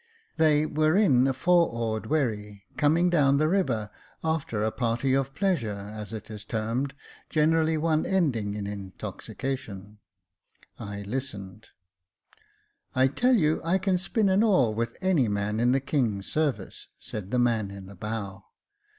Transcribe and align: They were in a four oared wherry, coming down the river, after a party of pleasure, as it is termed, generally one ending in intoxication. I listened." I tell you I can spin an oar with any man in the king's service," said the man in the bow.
They 0.37 0.65
were 0.65 0.95
in 0.95 1.27
a 1.27 1.31
four 1.33 1.69
oared 1.71 2.07
wherry, 2.07 2.65
coming 2.75 3.11
down 3.11 3.37
the 3.37 3.47
river, 3.47 3.91
after 4.23 4.63
a 4.63 4.71
party 4.71 5.13
of 5.13 5.35
pleasure, 5.35 5.77
as 5.93 6.11
it 6.11 6.31
is 6.31 6.43
termed, 6.43 6.95
generally 7.29 7.77
one 7.77 8.07
ending 8.07 8.55
in 8.55 8.65
intoxication. 8.65 9.99
I 10.79 11.03
listened." 11.03 11.69
I 12.95 13.09
tell 13.09 13.35
you 13.35 13.61
I 13.63 13.77
can 13.77 13.99
spin 13.99 14.27
an 14.27 14.41
oar 14.41 14.73
with 14.73 14.97
any 15.01 15.27
man 15.27 15.59
in 15.59 15.71
the 15.71 15.79
king's 15.79 16.25
service," 16.25 16.87
said 16.99 17.29
the 17.29 17.37
man 17.37 17.69
in 17.69 17.85
the 17.85 17.93
bow. 17.93 18.45